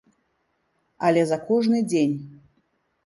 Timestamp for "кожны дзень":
1.49-2.15